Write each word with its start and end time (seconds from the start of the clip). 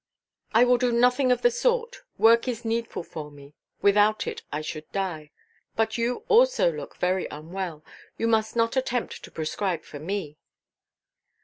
"I 0.51 0.63
will 0.63 0.79
do 0.79 0.91
nothing 0.91 1.31
of 1.31 1.43
the 1.43 1.51
sort; 1.51 2.01
work 2.17 2.47
is 2.47 2.65
needful 2.65 3.03
for 3.03 3.29
me—without 3.29 4.25
it 4.25 4.41
I 4.51 4.61
should 4.61 4.91
die. 4.91 5.29
But 5.75 5.95
you 5.95 6.23
also 6.27 6.71
look 6.71 6.95
very 6.97 7.27
unwell. 7.27 7.85
You 8.17 8.27
must 8.27 8.55
not 8.55 8.75
attempt 8.75 9.23
to 9.23 9.29
prescribe 9.29 9.83
for 9.83 9.99
me." 9.99 10.39